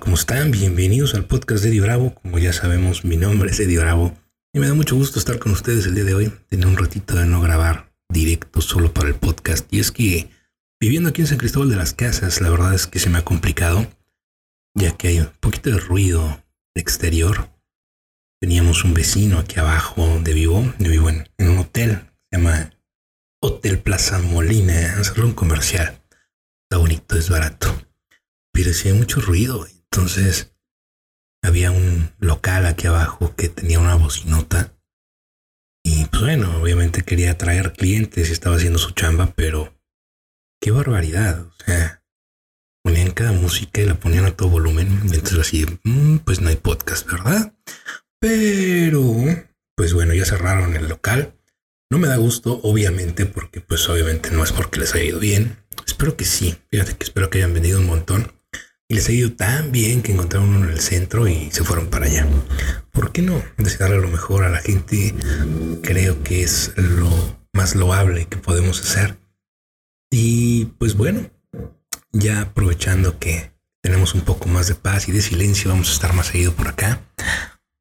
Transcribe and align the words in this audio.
¿cómo 0.00 0.14
están? 0.14 0.50
Bienvenidos 0.50 1.14
al 1.14 1.26
podcast 1.26 1.62
de 1.62 1.68
Eddie 1.68 1.82
Bravo. 1.82 2.14
Como 2.14 2.38
ya 2.38 2.54
sabemos, 2.54 3.04
mi 3.04 3.18
nombre 3.18 3.50
es 3.50 3.60
Eddie 3.60 3.78
Bravo 3.78 4.16
y 4.52 4.58
me 4.58 4.66
da 4.66 4.72
mucho 4.72 4.96
gusto 4.96 5.18
estar 5.18 5.38
con 5.38 5.52
ustedes 5.52 5.86
el 5.86 5.94
día 5.94 6.04
de 6.04 6.14
hoy. 6.14 6.32
Tener 6.48 6.66
un 6.66 6.76
ratito 6.76 7.14
de 7.14 7.26
no 7.26 7.40
grabar 7.40 7.92
directo 8.08 8.62
solo 8.62 8.94
para 8.94 9.08
el 9.08 9.14
podcast. 9.14 9.72
Y 9.72 9.78
es 9.78 9.92
que 9.92 10.30
viviendo 10.80 11.10
aquí 11.10 11.20
en 11.20 11.26
San 11.26 11.36
Cristóbal 11.36 11.68
de 11.68 11.76
las 11.76 11.92
Casas, 11.92 12.40
la 12.40 12.48
verdad 12.48 12.74
es 12.74 12.86
que 12.86 12.98
se 12.98 13.10
me 13.10 13.18
ha 13.18 13.24
complicado, 13.24 13.86
ya 14.74 14.96
que 14.96 15.08
hay 15.08 15.20
un 15.20 15.30
poquito 15.38 15.70
de 15.70 15.78
ruido 15.78 16.42
exterior. 16.74 17.50
Teníamos 18.40 18.84
un 18.84 18.94
vecino 18.94 19.38
aquí 19.38 19.60
abajo 19.60 20.06
donde 20.06 20.32
vivo. 20.32 20.72
Yo 20.78 20.90
vivo 20.90 21.10
en, 21.10 21.28
un 21.38 21.58
hotel, 21.58 22.00
se 22.30 22.38
llama 22.38 22.72
Hotel 23.42 23.78
Plaza 23.78 24.18
Molina, 24.18 24.96
un 25.22 25.34
comercial. 25.34 26.00
Está 26.64 26.78
bonito, 26.78 27.18
es 27.18 27.28
barato. 27.28 27.86
Pero 28.52 28.72
sí 28.72 28.88
hay 28.88 28.94
mucho 28.94 29.20
ruido. 29.20 29.66
Entonces, 29.92 30.52
había 31.42 31.70
un 31.70 32.12
local 32.18 32.66
aquí 32.66 32.86
abajo 32.86 33.34
que 33.36 33.48
tenía 33.48 33.80
una 33.80 33.94
bocinota. 33.94 34.76
Y 35.84 36.04
pues 36.06 36.22
bueno, 36.22 36.60
obviamente 36.60 37.02
quería 37.02 37.32
atraer 37.32 37.72
clientes 37.72 38.28
y 38.28 38.32
estaba 38.32 38.56
haciendo 38.56 38.78
su 38.78 38.92
chamba, 38.92 39.32
pero 39.34 39.74
qué 40.60 40.70
barbaridad. 40.70 41.40
O 41.40 41.54
sea, 41.64 42.04
ponían 42.84 43.10
cada 43.12 43.32
música 43.32 43.80
y 43.80 43.86
la 43.86 43.98
ponían 43.98 44.26
a 44.26 44.36
todo 44.36 44.50
volumen. 44.50 45.00
Entonces 45.02 45.38
así, 45.38 45.66
mm, 45.84 46.18
pues 46.18 46.40
no 46.40 46.50
hay 46.50 46.56
podcast, 46.56 47.10
¿verdad? 47.10 47.54
Pero, 48.20 49.02
pues 49.76 49.94
bueno, 49.94 50.14
ya 50.14 50.24
cerraron 50.24 50.76
el 50.76 50.88
local. 50.88 51.34
No 51.90 51.98
me 51.98 52.06
da 52.06 52.16
gusto, 52.16 52.60
obviamente, 52.62 53.26
porque 53.26 53.60
pues 53.60 53.88
obviamente 53.88 54.30
no 54.30 54.44
es 54.44 54.52
porque 54.52 54.78
les 54.78 54.94
haya 54.94 55.04
ido 55.04 55.18
bien. 55.18 55.56
Espero 55.86 56.16
que 56.16 56.24
sí. 56.24 56.56
Fíjate 56.70 56.96
que 56.96 57.04
espero 57.04 57.30
que 57.30 57.38
hayan 57.38 57.54
vendido 57.54 57.80
un 57.80 57.86
montón. 57.86 58.39
Y 58.90 58.94
les 58.94 59.08
ha 59.08 59.12
ido 59.12 59.32
tan 59.32 59.70
bien 59.70 60.02
que 60.02 60.10
encontraron 60.10 60.48
uno 60.48 60.64
en 60.64 60.72
el 60.72 60.80
centro 60.80 61.28
y 61.28 61.48
se 61.52 61.62
fueron 61.62 61.86
para 61.90 62.06
allá. 62.06 62.26
¿Por 62.90 63.12
qué 63.12 63.22
no 63.22 63.40
desearle 63.56 64.00
lo 64.00 64.08
mejor 64.08 64.42
a 64.42 64.48
la 64.48 64.58
gente? 64.58 65.14
Creo 65.80 66.24
que 66.24 66.42
es 66.42 66.72
lo 66.76 67.38
más 67.52 67.76
loable 67.76 68.26
que 68.26 68.36
podemos 68.36 68.80
hacer. 68.80 69.16
Y 70.10 70.64
pues 70.80 70.96
bueno, 70.96 71.30
ya 72.10 72.40
aprovechando 72.40 73.20
que 73.20 73.52
tenemos 73.80 74.12
un 74.14 74.22
poco 74.22 74.48
más 74.48 74.66
de 74.66 74.74
paz 74.74 75.08
y 75.08 75.12
de 75.12 75.22
silencio, 75.22 75.70
vamos 75.70 75.90
a 75.90 75.92
estar 75.92 76.12
más 76.12 76.26
seguido 76.26 76.52
por 76.54 76.66
acá. 76.66 77.00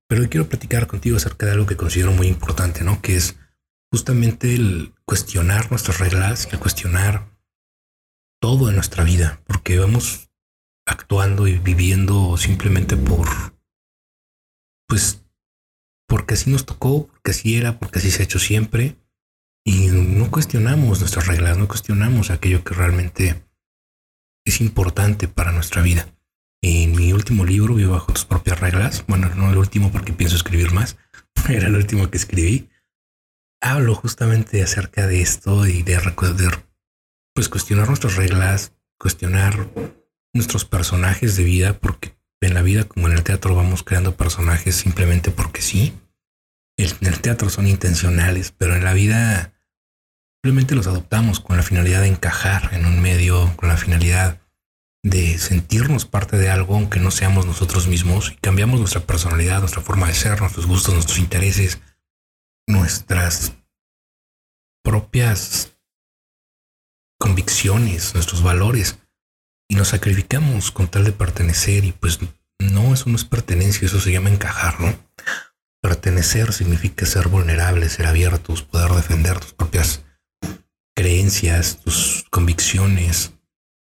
Pero 0.07 0.30
quiero 0.30 0.47
platicar 0.47 0.85
contigo 0.85 1.17
acerca 1.17 1.47
de 1.47 1.53
algo 1.53 1.65
que 1.65 1.75
considero 1.75 2.11
muy 2.11 2.27
importante, 2.27 2.83
¿no? 2.83 3.02
Que 3.02 3.15
es 3.15 3.35
justamente 3.91 4.53
el 4.53 4.93
cuestionar 5.05 5.71
nuestras 5.71 5.97
reglas, 5.97 6.47
el 6.52 6.59
cuestionar 6.59 7.35
todo 8.39 8.69
en 8.69 8.75
nuestra 8.75 9.03
vida, 9.03 9.41
porque 9.47 9.80
vamos 9.80 10.28
actuando 10.89 11.47
y 11.47 11.57
viviendo 11.59 12.35
simplemente 12.37 12.97
por, 12.97 13.27
pues, 14.87 15.23
porque 16.07 16.33
así 16.33 16.49
nos 16.49 16.65
tocó, 16.65 17.07
porque 17.07 17.31
así 17.31 17.55
era, 17.55 17.79
porque 17.79 17.99
así 17.99 18.09
se 18.11 18.21
ha 18.21 18.25
hecho 18.25 18.39
siempre. 18.39 18.97
Y 19.63 19.87
no 19.89 20.31
cuestionamos 20.31 20.99
nuestras 20.99 21.27
reglas, 21.27 21.57
no 21.57 21.67
cuestionamos 21.67 22.31
aquello 22.31 22.63
que 22.63 22.73
realmente 22.73 23.45
es 24.45 24.61
importante 24.61 25.27
para 25.27 25.51
nuestra 25.51 25.83
vida. 25.83 26.07
En 26.63 26.95
mi 26.95 27.13
último 27.13 27.45
libro, 27.45 27.75
Vivo 27.75 27.93
bajo 27.93 28.11
tus 28.11 28.25
propias 28.25 28.59
reglas, 28.59 29.05
bueno, 29.07 29.29
no 29.35 29.51
el 29.51 29.57
último 29.57 29.91
porque 29.91 30.11
pienso 30.11 30.35
escribir 30.35 30.73
más, 30.73 30.97
era 31.49 31.67
el 31.67 31.75
último 31.75 32.09
que 32.09 32.17
escribí, 32.17 32.69
hablo 33.61 33.93
justamente 33.93 34.63
acerca 34.63 35.05
de 35.05 35.21
esto 35.21 35.67
y 35.67 35.83
de, 35.83 35.97
de 35.97 36.51
pues 37.35 37.47
cuestionar 37.47 37.87
nuestras 37.87 38.15
reglas, 38.15 38.73
cuestionar 38.97 39.69
nuestros 40.33 40.66
personajes 40.66 41.35
de 41.35 41.44
vida, 41.44 41.80
porque 41.80 42.16
en 42.41 42.53
la 42.53 42.61
vida 42.61 42.85
como 42.85 43.08
en 43.08 43.13
el 43.13 43.23
teatro 43.23 43.55
vamos 43.55 43.83
creando 43.83 44.16
personajes 44.16 44.75
simplemente 44.75 45.31
porque 45.31 45.61
sí. 45.61 45.94
En 46.77 47.08
el 47.08 47.19
teatro 47.19 47.49
son 47.49 47.67
intencionales, 47.67 48.53
pero 48.58 48.75
en 48.75 48.86
la 48.86 48.94
vida 48.94 49.53
simplemente 50.36 50.76
los 50.76 50.87
adoptamos 50.87 51.42
con 51.42 51.58
la 51.58 51.64
finalidad 51.64 52.02
de 52.02 52.08
encajar 52.08 52.73
en 52.73 52.86
un 52.86 53.02
medio, 53.02 53.53
con 53.58 53.67
la 53.67 53.76
finalidad 53.76 54.39
de 55.03 55.37
sentirnos 55.37 56.05
parte 56.05 56.37
de 56.37 56.49
algo 56.49 56.76
aunque 56.76 56.99
no 56.99 57.11
seamos 57.11 57.45
nosotros 57.45 57.87
mismos 57.87 58.32
y 58.32 58.36
cambiamos 58.36 58.80
nuestra 58.80 59.02
personalidad, 59.02 59.59
nuestra 59.59 59.82
forma 59.82 60.08
de 60.08 60.14
ser, 60.14 60.39
nuestros 60.39 60.65
gustos, 60.67 60.93
nuestros 60.93 61.20
intereses, 61.20 61.80
nuestras 62.67 63.53
propias 64.83 65.77
convicciones, 67.17 68.14
nuestros 68.14 68.42
valores 68.42 68.99
y 69.69 69.75
nos 69.75 69.89
sacrificamos 69.89 70.71
con 70.71 70.87
tal 70.87 71.05
de 71.05 71.11
pertenecer 71.11 71.85
y 71.85 71.91
pues 71.91 72.19
no, 72.59 72.93
eso 72.93 73.09
no 73.09 73.15
es 73.15 73.23
pertenencia, 73.23 73.85
eso 73.85 74.02
se 74.02 74.11
llama 74.11 74.30
encajar, 74.30 74.81
¿no? 74.81 74.93
Pertenecer 75.81 76.52
significa 76.52 77.05
ser 77.05 77.30
vulnerable, 77.30 77.87
ser 77.87 78.08
abiertos, 78.08 78.63
poder 78.63 78.91
defender 78.91 79.39
tus 79.39 79.53
propias 79.53 80.03
creencias, 80.95 81.77
tus 81.77 82.25
convicciones, 82.29 83.33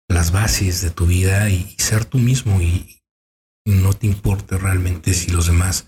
las 0.07 0.31
bases 0.31 0.81
de 0.81 0.89
tu 0.89 1.05
vida 1.05 1.49
y, 1.49 1.75
ser 1.77 2.05
tú 2.05 2.17
mismo 2.17 2.61
y 2.61 3.03
no 3.65 3.93
te 3.93 4.07
importe 4.07 4.57
realmente 4.57 5.13
si 5.13 5.31
los 5.31 5.45
demás 5.47 5.87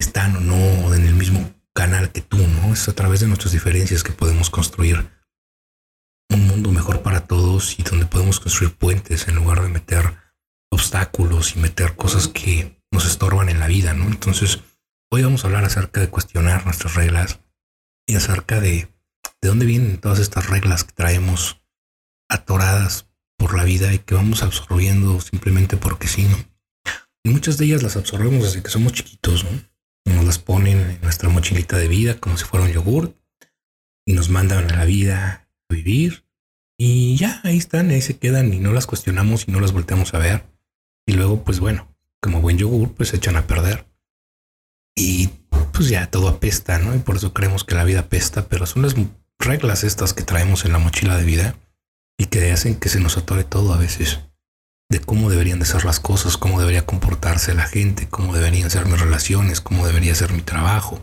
están 0.00 0.36
o 0.36 0.40
no 0.40 0.94
en 0.94 1.06
el 1.06 1.14
mismo 1.14 1.54
canal 1.74 2.10
que 2.10 2.22
tú, 2.22 2.38
¿no? 2.38 2.72
Es 2.72 2.88
a 2.88 2.94
través 2.94 3.20
de 3.20 3.28
nuestras 3.28 3.52
diferencias 3.52 4.02
que 4.02 4.12
podemos 4.12 4.50
construir 4.50 5.08
un 6.30 6.46
mundo 6.46 6.72
mejor 6.72 7.02
para 7.02 7.26
todos 7.26 7.78
y 7.78 7.82
donde 7.82 8.06
podemos 8.06 8.40
construir 8.40 8.74
puentes 8.74 9.28
en 9.28 9.36
lugar 9.36 9.62
de 9.62 9.68
meter 9.68 10.16
obstáculos 10.70 11.56
y 11.56 11.58
meter 11.58 11.96
cosas 11.96 12.28
que 12.28 12.80
nos 12.92 13.06
estorban 13.06 13.48
en 13.48 13.60
la 13.60 13.66
vida, 13.66 13.94
¿no? 13.94 14.06
Entonces, 14.06 14.60
hoy 15.10 15.22
vamos 15.22 15.44
a 15.44 15.48
hablar 15.48 15.64
acerca 15.64 16.00
de 16.00 16.08
cuestionar 16.08 16.64
nuestras 16.64 16.94
reglas 16.94 17.40
y 18.06 18.16
acerca 18.16 18.60
de 18.60 18.88
de 19.42 19.48
dónde 19.48 19.66
vienen 19.66 19.98
todas 19.98 20.18
estas 20.18 20.48
reglas 20.48 20.84
que 20.84 20.92
traemos 20.92 21.62
atoradas 22.28 23.08
por 23.38 23.56
la 23.56 23.64
vida 23.64 23.92
y 23.92 23.98
que 23.98 24.14
vamos 24.14 24.42
absorbiendo 24.42 25.20
simplemente 25.20 25.76
porque 25.76 26.08
sí, 26.08 26.24
¿no? 26.24 26.36
Muchas 27.24 27.58
de 27.58 27.66
ellas 27.66 27.82
las 27.82 27.96
absorbemos 27.96 28.44
desde 28.44 28.62
que 28.62 28.70
somos 28.70 28.92
chiquitos, 28.92 29.44
¿no? 29.44 29.50
Nos 30.06 30.24
las 30.24 30.38
ponen 30.38 30.78
en 30.78 31.00
nuestra 31.02 31.28
mochilita 31.28 31.76
de 31.76 31.88
vida 31.88 32.18
como 32.18 32.36
si 32.36 32.44
fuera 32.44 32.66
un 32.66 32.72
yogur 32.72 33.14
y 34.06 34.12
nos 34.12 34.28
mandan 34.28 34.70
a 34.70 34.76
la 34.76 34.84
vida 34.84 35.39
vivir 35.70 36.24
y 36.78 37.16
ya 37.16 37.40
ahí 37.44 37.58
están, 37.58 37.90
ahí 37.90 38.00
se 38.00 38.18
quedan 38.18 38.52
y 38.52 38.58
no 38.58 38.72
las 38.72 38.86
cuestionamos 38.86 39.46
y 39.46 39.52
no 39.52 39.60
las 39.60 39.72
volteamos 39.72 40.14
a 40.14 40.18
ver. 40.18 40.46
Y 41.06 41.14
luego, 41.14 41.42
pues 41.44 41.60
bueno, 41.60 41.94
como 42.20 42.40
buen 42.40 42.58
yogur, 42.58 42.94
pues 42.94 43.10
se 43.10 43.16
echan 43.16 43.36
a 43.36 43.46
perder. 43.46 43.86
Y 44.96 45.28
pues 45.72 45.88
ya 45.88 46.10
todo 46.10 46.28
apesta, 46.28 46.78
¿no? 46.78 46.94
Y 46.94 46.98
por 46.98 47.16
eso 47.16 47.32
creemos 47.32 47.64
que 47.64 47.74
la 47.74 47.84
vida 47.84 48.00
apesta, 48.00 48.46
pero 48.48 48.66
son 48.66 48.82
las 48.82 48.94
reglas 49.38 49.84
estas 49.84 50.14
que 50.14 50.22
traemos 50.22 50.64
en 50.64 50.72
la 50.72 50.78
mochila 50.78 51.16
de 51.16 51.24
vida 51.24 51.56
y 52.18 52.26
que 52.26 52.50
hacen 52.52 52.76
que 52.76 52.88
se 52.88 53.00
nos 53.00 53.16
atore 53.16 53.44
todo 53.44 53.72
a 53.72 53.78
veces 53.78 54.20
de 54.90 55.00
cómo 55.00 55.30
deberían 55.30 55.60
de 55.60 55.66
ser 55.66 55.84
las 55.84 56.00
cosas, 56.00 56.36
cómo 56.36 56.58
debería 56.58 56.84
comportarse 56.84 57.54
la 57.54 57.66
gente, 57.66 58.08
cómo 58.08 58.34
deberían 58.34 58.70
ser 58.70 58.86
mis 58.86 59.00
relaciones, 59.00 59.60
cómo 59.60 59.86
debería 59.86 60.14
ser 60.14 60.32
mi 60.32 60.42
trabajo, 60.42 61.02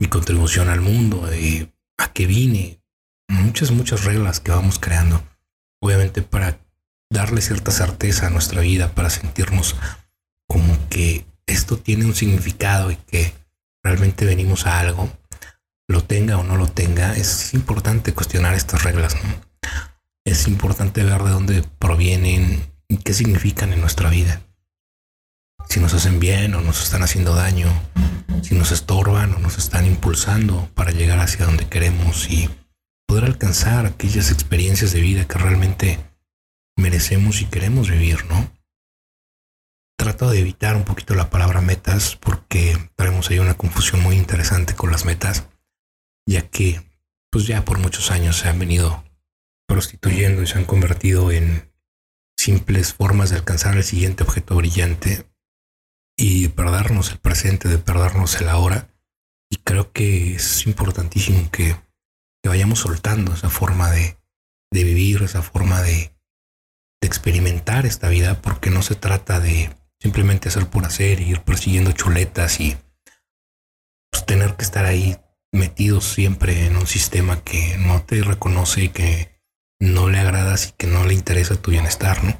mi 0.00 0.08
contribución 0.08 0.68
al 0.68 0.80
mundo, 0.80 1.32
y 1.32 1.72
a 1.98 2.12
qué 2.12 2.26
vine, 2.26 2.80
muchas, 3.28 3.70
muchas 3.70 4.04
reglas 4.04 4.40
que 4.40 4.50
vamos 4.50 4.78
creando, 4.78 5.22
obviamente 5.80 6.22
para 6.22 6.58
darle 7.10 7.40
cierta 7.40 7.70
certeza 7.70 8.26
a 8.26 8.30
nuestra 8.30 8.60
vida, 8.60 8.92
para 8.92 9.10
sentirnos 9.10 9.76
como 10.46 10.76
que 10.88 11.26
esto 11.46 11.78
tiene 11.78 12.04
un 12.04 12.14
significado 12.14 12.90
y 12.90 12.96
que 12.96 13.32
realmente 13.82 14.24
venimos 14.24 14.66
a 14.66 14.80
algo, 14.80 15.10
lo 15.88 16.02
tenga 16.02 16.38
o 16.38 16.42
no 16.42 16.56
lo 16.56 16.66
tenga, 16.68 17.16
es 17.16 17.54
importante 17.54 18.12
cuestionar 18.12 18.54
estas 18.54 18.82
reglas. 18.82 19.16
Es 20.24 20.48
importante 20.48 21.04
ver 21.04 21.22
de 21.22 21.30
dónde 21.30 21.62
provienen 21.78 22.68
y 22.88 22.96
qué 22.98 23.14
significan 23.14 23.72
en 23.72 23.80
nuestra 23.80 24.10
vida. 24.10 24.42
Si 25.68 25.78
nos 25.78 25.94
hacen 25.94 26.18
bien 26.18 26.54
o 26.54 26.60
nos 26.60 26.82
están 26.82 27.02
haciendo 27.02 27.34
daño, 27.34 27.68
si 28.42 28.54
nos 28.56 28.72
estorban 28.72 29.34
o 29.34 29.38
nos 29.38 29.58
están 29.58 29.86
impulsando 29.86 30.68
para 30.74 30.90
llegar 30.90 31.20
hacia 31.20 31.46
donde 31.46 31.68
queremos 31.68 32.28
y 32.28 32.50
poder 33.06 33.24
alcanzar 33.24 33.86
aquellas 33.86 34.30
experiencias 34.30 34.92
de 34.92 35.00
vida 35.00 35.26
que 35.26 35.38
realmente 35.38 35.98
merecemos 36.76 37.40
y 37.40 37.46
queremos 37.46 37.90
vivir, 37.90 38.24
¿no? 38.26 38.50
Trato 39.98 40.30
de 40.30 40.40
evitar 40.40 40.76
un 40.76 40.84
poquito 40.84 41.14
la 41.14 41.30
palabra 41.30 41.60
metas 41.60 42.16
porque 42.16 42.76
tenemos 42.96 43.30
ahí 43.30 43.38
una 43.38 43.54
confusión 43.54 44.02
muy 44.02 44.16
interesante 44.16 44.74
con 44.74 44.90
las 44.90 45.04
metas, 45.04 45.48
ya 46.26 46.48
que 46.48 46.82
pues 47.30 47.46
ya 47.46 47.64
por 47.64 47.78
muchos 47.78 48.10
años 48.10 48.36
se 48.36 48.48
han 48.48 48.58
venido 48.58 49.04
prostituyendo 49.66 50.42
y 50.42 50.46
se 50.46 50.58
han 50.58 50.64
convertido 50.64 51.32
en 51.32 51.72
simples 52.36 52.92
formas 52.94 53.30
de 53.30 53.36
alcanzar 53.36 53.76
el 53.76 53.84
siguiente 53.84 54.22
objeto 54.22 54.54
brillante 54.54 55.26
y 56.16 56.44
de 56.44 56.48
perdernos 56.50 57.10
el 57.10 57.18
presente, 57.18 57.68
de 57.68 57.78
perdernos 57.78 58.40
el 58.40 58.48
ahora. 58.48 58.88
Y 59.50 59.56
creo 59.56 59.92
que 59.92 60.34
es 60.34 60.66
importantísimo 60.66 61.50
que 61.50 61.76
vayamos 62.48 62.80
soltando 62.80 63.34
esa 63.34 63.50
forma 63.50 63.90
de, 63.90 64.16
vivir, 64.72 65.22
esa 65.22 65.42
forma 65.42 65.80
de, 65.82 66.12
de 67.00 67.06
experimentar 67.06 67.86
esta 67.86 68.08
vida, 68.08 68.42
porque 68.42 68.70
no 68.70 68.82
se 68.82 68.94
trata 68.94 69.40
de 69.40 69.74
simplemente 70.00 70.48
hacer 70.48 70.68
por 70.68 70.84
hacer, 70.84 71.20
ir 71.20 71.40
persiguiendo 71.42 71.92
chuletas 71.92 72.60
y 72.60 72.76
pues, 74.10 74.26
tener 74.26 74.56
que 74.56 74.64
estar 74.64 74.84
ahí 74.84 75.16
metidos 75.52 76.04
siempre 76.04 76.66
en 76.66 76.76
un 76.76 76.86
sistema 76.86 77.42
que 77.42 77.78
no 77.78 78.02
te 78.02 78.22
reconoce 78.22 78.84
y 78.84 78.88
que 78.90 79.40
no 79.80 80.08
le 80.08 80.18
agradas 80.18 80.68
y 80.68 80.72
que 80.72 80.86
no 80.86 81.04
le 81.04 81.14
interesa 81.14 81.56
tu 81.56 81.70
bienestar, 81.70 82.22
¿no? 82.24 82.38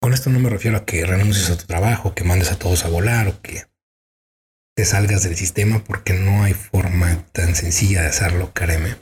Con 0.00 0.14
esto 0.14 0.30
no 0.30 0.38
me 0.38 0.48
refiero 0.48 0.78
a 0.78 0.84
que 0.84 1.04
renuncies 1.04 1.50
a 1.50 1.58
tu 1.58 1.66
trabajo, 1.66 2.14
que 2.14 2.24
mandes 2.24 2.50
a 2.50 2.58
todos 2.58 2.84
a 2.84 2.88
volar 2.88 3.28
o 3.28 3.40
que 3.42 3.66
salgas 4.84 5.22
del 5.22 5.36
sistema 5.36 5.82
porque 5.84 6.14
no 6.14 6.42
hay 6.42 6.54
forma 6.54 7.26
tan 7.32 7.54
sencilla 7.54 8.02
de 8.02 8.08
hacerlo, 8.08 8.52
créeme. 8.52 8.96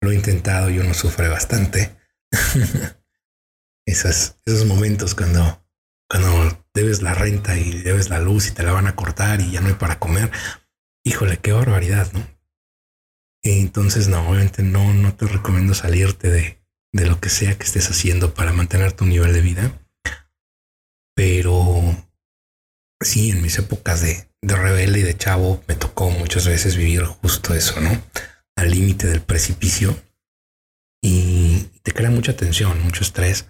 Lo 0.00 0.10
he 0.10 0.14
intentado 0.14 0.70
y 0.70 0.78
uno 0.78 0.94
sufre 0.94 1.28
bastante. 1.28 1.96
esos, 3.86 4.36
esos 4.44 4.66
momentos 4.66 5.14
cuando, 5.14 5.64
cuando 6.08 6.64
debes 6.74 7.02
la 7.02 7.14
renta 7.14 7.56
y 7.56 7.82
debes 7.82 8.10
la 8.10 8.20
luz 8.20 8.48
y 8.48 8.52
te 8.52 8.62
la 8.62 8.72
van 8.72 8.86
a 8.86 8.96
cortar 8.96 9.40
y 9.40 9.52
ya 9.52 9.60
no 9.60 9.68
hay 9.68 9.74
para 9.74 9.98
comer. 9.98 10.30
Híjole, 11.04 11.38
qué 11.38 11.52
barbaridad, 11.52 12.12
¿no? 12.12 12.26
entonces, 13.42 14.08
no, 14.08 14.28
obviamente 14.28 14.62
no, 14.62 14.92
no 14.92 15.14
te 15.14 15.26
recomiendo 15.26 15.72
salirte 15.72 16.28
de, 16.28 16.58
de 16.92 17.06
lo 17.06 17.20
que 17.20 17.30
sea 17.30 17.56
que 17.56 17.64
estés 17.64 17.88
haciendo 17.90 18.34
para 18.34 18.52
mantener 18.52 18.92
tu 18.92 19.06
nivel 19.06 19.32
de 19.32 19.40
vida. 19.40 19.80
Pero 21.14 21.87
sí, 23.00 23.30
en 23.30 23.42
mis 23.42 23.58
épocas 23.58 24.02
de, 24.02 24.28
de 24.42 24.56
rebelde 24.56 25.00
y 25.00 25.02
de 25.02 25.16
chavo 25.16 25.62
me 25.68 25.74
tocó 25.74 26.10
muchas 26.10 26.46
veces 26.46 26.76
vivir 26.76 27.04
justo 27.04 27.54
eso, 27.54 27.80
¿no? 27.80 28.02
Al 28.56 28.70
límite 28.70 29.06
del 29.06 29.20
precipicio 29.20 30.00
y 31.02 31.70
te 31.82 31.92
crea 31.92 32.10
mucha 32.10 32.36
tensión, 32.36 32.82
mucho 32.82 33.02
estrés 33.02 33.46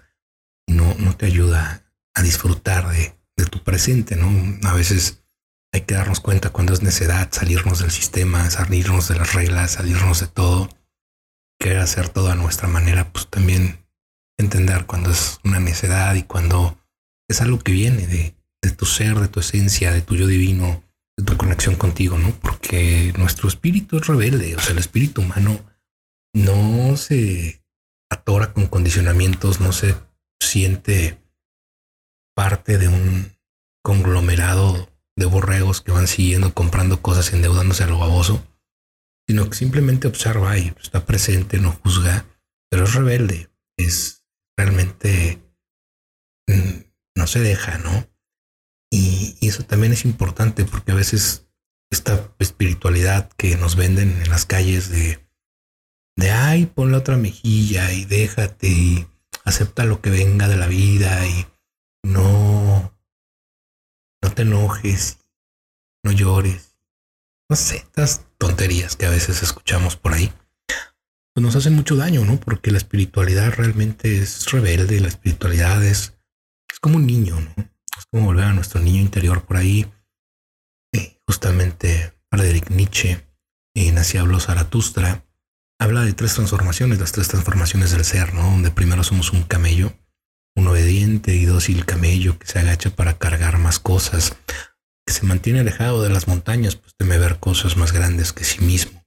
no, 0.67 0.93
no 0.95 1.15
te 1.15 1.25
ayuda 1.25 1.83
a 2.13 2.21
disfrutar 2.21 2.89
de, 2.89 3.15
de 3.37 3.45
tu 3.45 3.63
presente, 3.63 4.15
¿no? 4.15 4.29
A 4.67 4.73
veces 4.73 5.23
hay 5.71 5.81
que 5.81 5.95
darnos 5.95 6.19
cuenta 6.19 6.51
cuando 6.51 6.73
es 6.73 6.81
necedad, 6.81 7.29
salirnos 7.31 7.79
del 7.79 7.91
sistema, 7.91 8.49
salirnos 8.49 9.07
de 9.07 9.15
las 9.15 9.33
reglas, 9.33 9.71
salirnos 9.71 10.19
de 10.19 10.27
todo, 10.27 10.69
querer 11.59 11.79
hacer 11.79 12.09
todo 12.09 12.31
a 12.31 12.35
nuestra 12.35 12.67
manera, 12.67 13.11
pues 13.11 13.27
también 13.27 13.85
entender 14.37 14.85
cuando 14.85 15.11
es 15.11 15.39
una 15.43 15.59
necedad 15.59 16.15
y 16.15 16.23
cuando 16.23 16.77
es 17.27 17.41
algo 17.41 17.59
que 17.59 17.71
viene 17.71 18.07
de, 18.07 18.35
de 18.61 18.71
tu 18.71 18.85
ser, 18.85 19.19
de 19.19 19.27
tu 19.27 19.39
esencia, 19.39 19.91
de 19.91 20.01
tu 20.01 20.15
yo 20.15 20.27
divino, 20.27 20.83
de 21.17 21.23
tu 21.23 21.37
conexión 21.37 21.75
contigo, 21.75 22.17
¿no? 22.17 22.31
Porque 22.39 23.13
nuestro 23.17 23.47
espíritu 23.47 23.97
es 23.97 24.07
rebelde, 24.07 24.55
o 24.55 24.59
sea, 24.59 24.71
el 24.71 24.79
espíritu 24.79 25.21
humano 25.21 25.59
no 26.33 26.95
se 26.97 27.63
atora 28.11 28.53
con 28.53 28.67
condicionamientos, 28.67 29.59
no 29.59 29.71
se 29.71 29.95
siente 30.41 31.21
parte 32.35 32.77
de 32.77 32.87
un 32.87 33.33
conglomerado 33.83 34.89
de 35.17 35.25
borregos 35.25 35.81
que 35.81 35.91
van 35.91 36.07
siguiendo 36.07 36.53
comprando 36.53 37.01
cosas, 37.01 37.33
endeudándose 37.33 37.83
a 37.83 37.87
lo 37.87 37.99
baboso, 37.99 38.45
sino 39.27 39.49
que 39.49 39.55
simplemente 39.55 40.07
observa 40.07 40.57
y 40.57 40.73
está 40.81 41.05
presente, 41.05 41.59
no 41.59 41.71
juzga, 41.71 42.25
pero 42.69 42.85
es 42.85 42.93
rebelde, 42.93 43.49
es 43.77 44.25
realmente 44.57 45.41
mm, 46.47 46.79
no 47.15 47.27
se 47.27 47.39
deja, 47.41 47.77
¿no? 47.77 48.08
Y, 48.91 49.35
eso 49.41 49.63
también 49.63 49.93
es 49.93 50.05
importante 50.05 50.65
porque 50.65 50.91
a 50.91 50.95
veces 50.95 51.47
esta 51.91 52.33
espiritualidad 52.39 53.31
que 53.37 53.55
nos 53.55 53.75
venden 53.75 54.21
en 54.21 54.29
las 54.29 54.45
calles 54.45 54.89
de, 54.89 55.19
de 56.15 56.31
ay, 56.31 56.65
pon 56.67 56.91
la 56.91 56.99
otra 56.99 57.17
mejilla 57.17 57.91
y 57.93 58.05
déjate 58.05 58.67
y 58.67 59.07
acepta 59.43 59.85
lo 59.85 60.01
que 60.01 60.09
venga 60.09 60.47
de 60.47 60.57
la 60.57 60.67
vida 60.67 61.25
y 61.27 61.47
no, 62.03 62.93
no 64.21 64.31
te 64.33 64.43
enojes, 64.43 65.19
no 66.03 66.11
llores. 66.11 66.77
No 67.49 67.55
sé, 67.55 67.77
estas 67.77 68.27
tonterías 68.37 68.95
que 68.95 69.07
a 69.07 69.09
veces 69.09 69.41
escuchamos 69.41 69.95
por 69.95 70.13
ahí, 70.13 70.31
pues 71.33 71.43
nos 71.43 71.55
hacen 71.55 71.73
mucho 71.73 71.95
daño, 71.95 72.23
¿no? 72.23 72.39
Porque 72.39 72.69
la 72.69 72.77
espiritualidad 72.77 73.51
realmente 73.53 74.21
es 74.21 74.51
rebelde, 74.51 74.99
la 74.99 75.07
espiritualidad 75.07 75.83
es, 75.83 76.13
es 76.71 76.79
como 76.79 76.97
un 76.97 77.07
niño, 77.07 77.39
¿no? 77.39 77.69
Como 78.11 78.25
volver 78.25 78.45
a 78.45 78.53
nuestro 78.53 78.81
niño 78.81 79.01
interior 79.01 79.45
por 79.45 79.57
ahí. 79.57 79.91
Eh, 80.93 81.17
justamente 81.27 82.13
Friedrich 82.31 82.69
Nietzsche, 82.69 83.25
en 83.75 83.97
Así 83.97 84.17
habló 84.17 84.39
Zaratustra, 84.39 85.25
habla 85.79 86.03
de 86.03 86.13
tres 86.13 86.33
transformaciones, 86.33 86.99
las 86.99 87.11
tres 87.11 87.27
transformaciones 87.27 87.91
del 87.91 88.03
ser, 88.03 88.33
¿no? 88.33 88.43
Donde 88.43 88.71
primero 88.71 89.03
somos 89.03 89.31
un 89.31 89.43
camello, 89.43 89.93
un 90.55 90.67
obediente 90.67 91.35
y 91.35 91.45
dócil 91.45 91.85
camello 91.85 92.37
que 92.37 92.47
se 92.47 92.59
agacha 92.59 92.89
para 92.89 93.17
cargar 93.17 93.57
más 93.57 93.79
cosas, 93.79 94.35
que 95.05 95.13
se 95.13 95.25
mantiene 95.25 95.61
alejado 95.61 96.03
de 96.03 96.09
las 96.09 96.27
montañas, 96.27 96.75
pues 96.75 96.93
teme 96.97 97.17
ver 97.17 97.39
cosas 97.39 97.77
más 97.77 97.93
grandes 97.93 98.33
que 98.33 98.43
sí 98.43 98.61
mismo. 98.61 99.05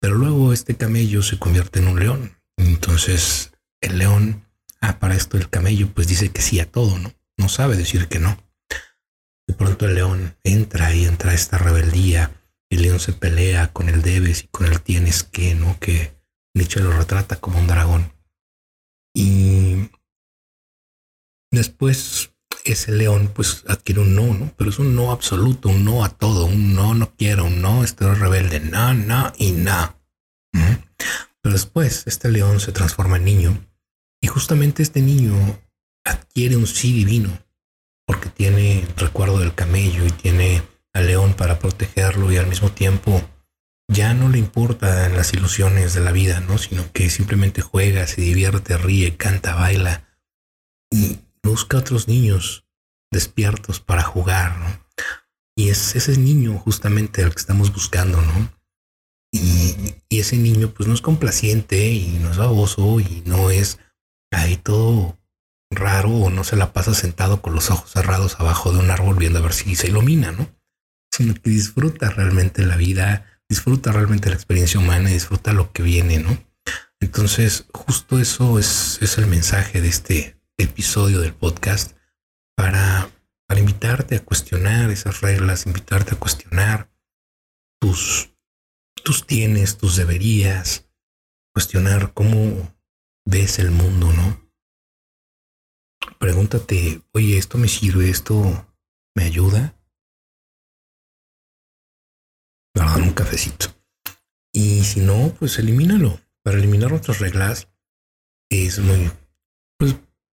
Pero 0.00 0.14
luego 0.14 0.52
este 0.52 0.76
camello 0.76 1.22
se 1.22 1.38
convierte 1.38 1.78
en 1.78 1.88
un 1.88 2.00
león. 2.00 2.38
Entonces 2.56 3.52
el 3.80 3.98
león, 3.98 4.44
ah, 4.80 4.98
para 4.98 5.14
esto 5.14 5.36
el 5.36 5.48
camello 5.48 5.92
pues 5.92 6.08
dice 6.08 6.30
que 6.30 6.42
sí 6.42 6.58
a 6.60 6.70
todo, 6.70 6.98
¿no? 6.98 7.12
No 7.38 7.48
sabe 7.48 7.76
decir 7.76 8.08
que 8.08 8.18
no. 8.18 8.36
De 9.46 9.54
pronto 9.54 9.86
el 9.86 9.94
león 9.94 10.36
entra 10.44 10.94
y 10.94 11.06
entra 11.06 11.32
esta 11.32 11.56
rebeldía. 11.56 12.32
El 12.70 12.82
león 12.82 13.00
se 13.00 13.14
pelea 13.14 13.72
con 13.72 13.88
el 13.88 14.02
debes 14.02 14.44
y 14.44 14.48
con 14.48 14.66
el 14.66 14.82
tienes 14.82 15.22
que, 15.22 15.54
¿no? 15.54 15.78
Que 15.80 16.14
Nietzsche 16.54 16.80
lo 16.80 16.92
retrata 16.92 17.36
como 17.36 17.58
un 17.58 17.66
dragón. 17.66 18.12
Y 19.14 19.88
Después 21.50 22.30
ese 22.64 22.92
león 22.92 23.32
pues 23.34 23.64
adquiere 23.66 24.00
un 24.00 24.14
no, 24.14 24.34
¿no? 24.34 24.52
Pero 24.56 24.70
es 24.70 24.78
un 24.78 24.94
no 24.94 25.10
absoluto, 25.10 25.70
un 25.70 25.84
no 25.84 26.04
a 26.04 26.10
todo, 26.10 26.44
un 26.44 26.74
no, 26.74 26.94
no 26.94 27.14
quiero, 27.16 27.46
un 27.46 27.62
no, 27.62 27.84
estoy 27.84 28.14
rebelde, 28.14 28.60
no, 28.60 28.92
no 28.92 29.32
y 29.38 29.52
no. 29.52 29.96
Pero 30.52 31.52
después 31.52 32.06
este 32.06 32.30
león 32.30 32.60
se 32.60 32.72
transforma 32.72 33.16
en 33.16 33.24
niño 33.24 33.68
y 34.20 34.26
justamente 34.26 34.82
este 34.82 35.00
niño 35.00 35.58
adquiere 36.08 36.56
un 36.56 36.66
sí 36.66 36.92
divino 36.92 37.38
porque 38.06 38.30
tiene 38.30 38.86
recuerdo 38.96 39.38
del 39.38 39.54
camello 39.54 40.06
y 40.06 40.10
tiene 40.10 40.62
al 40.94 41.06
león 41.06 41.34
para 41.34 41.58
protegerlo 41.58 42.32
y 42.32 42.38
al 42.38 42.46
mismo 42.46 42.72
tiempo 42.72 43.22
ya 43.90 44.14
no 44.14 44.28
le 44.30 44.38
importan 44.38 45.14
las 45.14 45.32
ilusiones 45.34 45.94
de 45.94 46.00
la 46.00 46.12
vida, 46.12 46.40
¿no? 46.40 46.58
Sino 46.58 46.90
que 46.92 47.10
simplemente 47.10 47.60
juega, 47.60 48.06
se 48.06 48.22
divierte, 48.22 48.78
ríe, 48.78 49.16
canta, 49.16 49.54
baila 49.54 50.08
y 50.90 51.18
busca 51.42 51.78
otros 51.78 52.08
niños 52.08 52.66
despiertos 53.10 53.80
para 53.80 54.02
jugar, 54.02 54.58
¿no? 54.58 54.86
Y 55.54 55.68
es 55.68 55.94
ese 55.94 56.16
niño 56.16 56.58
justamente 56.58 57.22
al 57.22 57.34
que 57.34 57.40
estamos 57.40 57.72
buscando, 57.72 58.20
¿no? 58.22 58.52
Y, 59.32 59.94
y, 60.08 60.20
ese 60.20 60.38
niño 60.38 60.72
pues 60.72 60.88
no 60.88 60.94
es 60.94 61.02
complaciente 61.02 61.88
y 61.88 62.18
no 62.22 62.30
es 62.30 62.38
baboso 62.38 62.98
y 63.00 63.22
no 63.26 63.50
es 63.50 63.78
ahí 64.30 64.56
todo 64.56 65.18
raro 65.70 66.10
o 66.10 66.30
no 66.30 66.44
se 66.44 66.56
la 66.56 66.72
pasa 66.72 66.94
sentado 66.94 67.42
con 67.42 67.54
los 67.54 67.70
ojos 67.70 67.90
cerrados 67.90 68.38
abajo 68.40 68.72
de 68.72 68.78
un 68.78 68.90
árbol 68.90 69.16
viendo 69.16 69.38
a 69.38 69.42
ver 69.42 69.52
si 69.52 69.76
se 69.76 69.88
ilumina, 69.88 70.32
¿no? 70.32 70.48
Sino 71.12 71.34
que 71.34 71.50
disfruta 71.50 72.10
realmente 72.10 72.64
la 72.64 72.76
vida, 72.76 73.26
disfruta 73.48 73.92
realmente 73.92 74.28
la 74.28 74.36
experiencia 74.36 74.80
humana 74.80 75.10
y 75.10 75.14
disfruta 75.14 75.52
lo 75.52 75.72
que 75.72 75.82
viene, 75.82 76.18
¿no? 76.18 76.38
Entonces, 77.00 77.66
justo 77.72 78.18
eso 78.18 78.58
es, 78.58 78.98
es 79.00 79.18
el 79.18 79.26
mensaje 79.26 79.80
de 79.80 79.88
este, 79.88 80.38
episodio 80.58 81.20
del 81.20 81.34
podcast 81.34 81.96
para, 82.56 83.10
para 83.46 83.60
invitarte 83.60 84.16
a 84.16 84.24
cuestionar 84.24 84.90
esas 84.90 85.20
reglas, 85.20 85.66
invitarte 85.66 86.14
a 86.14 86.18
cuestionar 86.18 86.90
tus, 87.80 88.34
tus 89.04 89.26
tienes, 89.26 89.78
tus 89.78 89.96
deberías, 89.96 90.88
cuestionar 91.54 92.12
cómo 92.12 92.76
ves 93.24 93.60
el 93.60 93.70
mundo, 93.70 94.12
¿no? 94.12 94.47
Pregúntate, 96.18 97.00
oye, 97.12 97.38
¿esto 97.38 97.58
me 97.58 97.68
sirve? 97.68 98.10
¿Esto 98.10 98.66
me 99.14 99.24
ayuda? 99.24 99.74
dar 102.86 103.02
un 103.02 103.12
cafecito. 103.12 103.66
Y 104.52 104.84
si 104.84 105.00
no, 105.00 105.34
pues 105.38 105.58
elimínalo. 105.58 106.20
Para 106.44 106.58
eliminar 106.58 106.92
otras 106.92 107.18
reglas 107.18 107.68
es 108.50 108.78
muy, 108.78 109.10
pues 109.78 109.96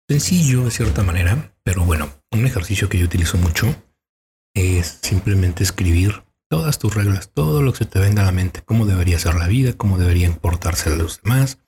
sencillo 0.10 0.66
de 0.66 0.72
cierta 0.72 1.04
manera, 1.04 1.56
pero 1.64 1.86
bueno, 1.86 2.12
un 2.32 2.46
ejercicio 2.46 2.90
que 2.90 2.98
yo 2.98 3.06
utilizo 3.06 3.38
mucho 3.38 3.74
es 4.54 5.00
simplemente 5.02 5.64
escribir 5.64 6.24
todas 6.50 6.80
tus 6.80 6.94
reglas, 6.94 7.32
todo 7.32 7.62
lo 7.62 7.72
que 7.72 7.80
se 7.80 7.86
te 7.86 8.00
venga 8.00 8.24
a 8.24 8.26
la 8.26 8.34
mente, 8.34 8.62
cómo 8.62 8.86
debería 8.86 9.20
ser 9.20 9.36
la 9.36 9.48
vida, 9.48 9.74
cómo 9.74 9.98
deberían 9.98 10.36
portarse 10.36 10.94
los 10.96 11.22
demás, 11.22 11.60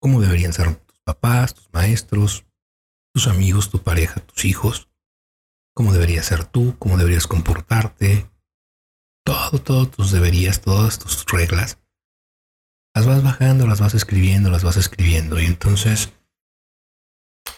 cómo 0.00 0.20
deberían 0.20 0.52
ser 0.52 0.74
tus 0.74 0.98
papás, 1.04 1.54
tus 1.54 1.68
maestros, 1.72 2.44
tus 3.14 3.28
amigos, 3.28 3.70
tu 3.70 3.82
pareja, 3.82 4.20
tus 4.20 4.44
hijos, 4.44 4.88
cómo 5.74 5.92
deberías 5.92 6.26
ser 6.26 6.44
tú, 6.44 6.76
cómo 6.78 6.96
deberías 6.96 7.26
comportarte, 7.26 8.30
todo, 9.24 9.60
todo 9.60 9.88
tus 9.88 10.10
deberías, 10.10 10.60
todas 10.60 10.98
tus 10.98 11.24
reglas, 11.26 11.78
las 12.94 13.06
vas 13.06 13.22
bajando, 13.22 13.66
las 13.66 13.80
vas 13.80 13.94
escribiendo, 13.94 14.50
las 14.50 14.64
vas 14.64 14.76
escribiendo 14.76 15.40
y 15.40 15.46
entonces 15.46 16.12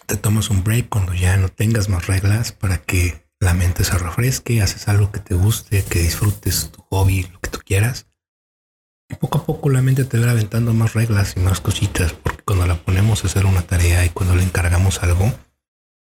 te 0.05 0.17
tomas 0.17 0.49
un 0.49 0.63
break 0.63 0.89
cuando 0.89 1.13
ya 1.13 1.37
no 1.37 1.49
tengas 1.49 1.89
más 1.89 2.07
reglas 2.07 2.51
para 2.51 2.77
que 2.81 3.27
la 3.39 3.53
mente 3.53 3.83
se 3.83 3.97
refresque, 3.97 4.61
haces 4.61 4.87
algo 4.87 5.11
que 5.11 5.19
te 5.19 5.35
guste, 5.35 5.83
que 5.83 5.99
disfrutes 5.99 6.71
tu 6.71 6.81
hobby, 6.83 7.23
lo 7.23 7.39
que 7.39 7.49
tú 7.49 7.59
quieras. 7.65 8.07
Poco 9.19 9.37
a 9.37 9.45
poco 9.45 9.69
la 9.69 9.81
mente 9.81 10.03
te 10.03 10.19
va 10.19 10.31
aventando 10.31 10.73
más 10.73 10.93
reglas 10.93 11.35
y 11.37 11.39
más 11.39 11.61
cositas, 11.61 12.13
porque 12.13 12.43
cuando 12.43 12.65
la 12.65 12.75
ponemos 12.75 13.23
a 13.23 13.27
hacer 13.27 13.45
una 13.45 13.61
tarea 13.61 14.03
y 14.05 14.09
cuando 14.09 14.35
le 14.35 14.43
encargamos 14.43 15.03
algo, 15.03 15.31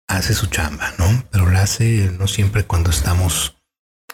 hace 0.09 0.35
su 0.35 0.47
chamba, 0.47 0.93
¿no? 0.99 1.25
Pero 1.31 1.51
la 1.51 1.63
hace 1.63 2.11
no 2.19 2.29
siempre 2.29 2.65
cuando 2.65 2.91
estamos 2.91 3.57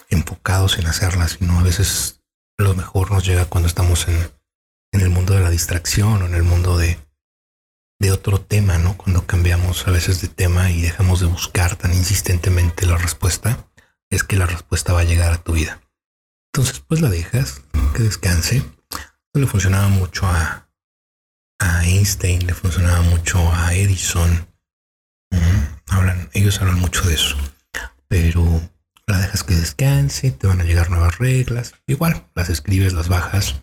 enfocados 0.09 0.79
en 0.79 0.87
hacerla, 0.87 1.29
sino 1.29 1.59
a 1.59 1.63
veces 1.63 2.23
lo 2.59 2.75
mejor 2.75 3.11
nos 3.11 3.25
llega 3.25 3.47
cuando 3.47 3.69
estamos 3.69 4.09
en, 4.09 4.31
en 4.93 5.01
el 5.01 5.11
mundo 5.11 5.35
de 5.35 5.41
la 5.41 5.51
distracción 5.51 6.23
o 6.23 6.27
en 6.27 6.35
el 6.35 6.43
mundo 6.43 6.77
de, 6.77 6.99
de 7.99 8.13
otro 8.13 8.41
tema, 8.41 8.79
¿no? 8.79 8.97
Cuando 8.97 9.27
cambiamos 9.27 9.87
a 9.87 9.91
veces 9.91 10.21
de 10.21 10.29
tema 10.29 10.71
y 10.71 10.83
dejamos 10.83 11.21
de 11.21 11.27
buscar 11.27 11.77
tan 11.77 11.93
insistentemente 11.93 12.87
la 12.87 12.97
respuesta, 12.97 13.69
es 14.11 14.25
que 14.25 14.37
la 14.37 14.47
respuesta 14.47 14.93
va 14.93 15.01
a 15.01 15.05
llegar 15.05 15.33
a 15.33 15.43
tu 15.43 15.53
vida. 15.53 15.81
Entonces, 16.53 16.81
pues 16.81 17.01
la 17.01 17.09
dejas, 17.09 17.63
que 17.95 18.03
descanse. 18.03 18.57
Esto 18.57 19.39
le 19.39 19.47
funcionaba 19.47 19.89
mucho 19.89 20.27
a, 20.27 20.69
a 21.61 21.85
Einstein, 21.85 22.45
le 22.45 22.55
funcionaba 22.55 23.03
mucho 23.03 23.53
a 23.55 23.73
Edison. 23.73 24.49
hablan, 25.87 26.29
ellos 26.33 26.61
hablan 26.61 26.81
mucho 26.81 27.07
de 27.07 27.15
eso. 27.15 27.37
Pero 28.09 28.69
la 29.07 29.19
dejas 29.19 29.45
que 29.45 29.55
descanse, 29.55 30.33
te 30.33 30.49
van 30.49 30.61
a 30.61 30.65
llegar 30.65 30.91
nuevas 30.91 31.19
reglas. 31.19 31.75
Igual, 31.87 32.29
las 32.35 32.49
escribes, 32.49 32.95
las 32.95 33.09
bajas. 33.09 33.63